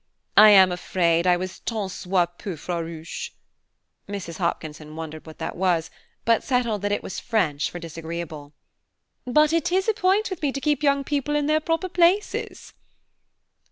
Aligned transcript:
I 0.35 0.49
am 0.49 0.71
afraid 0.71 1.27
I 1.27 1.37
was 1.37 1.59
tant 1.59 1.91
soit 1.91 2.39
peu 2.39 2.57
farouche," 2.57 3.35
(Mrs. 4.09 4.39
Hopkinson 4.39 4.95
wondered 4.95 5.27
what 5.27 5.37
that 5.37 5.55
was, 5.55 5.91
but 6.25 6.43
settled 6.43 6.81
that 6.81 6.91
it 6.91 7.03
was 7.03 7.19
French 7.19 7.69
for 7.69 7.77
disagreeable,) 7.77 8.53
"but 9.27 9.53
it 9.53 9.71
is 9.71 9.87
a 9.87 9.93
point 9.93 10.31
with 10.31 10.41
me 10.41 10.51
to 10.53 10.59
keep 10.59 10.81
young 10.81 11.03
people 11.03 11.35
in 11.35 11.45
their 11.45 11.59
proper 11.59 11.87
places." 11.87 12.73